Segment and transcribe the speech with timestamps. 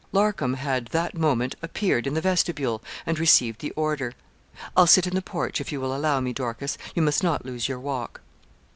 [0.11, 4.13] Larcom had, that moment, appeared in the vestibule, and received the order.
[4.75, 7.67] 'I'll sit in the porch, if you will allow me, Dorcas; you must not lose
[7.69, 8.19] your walk.'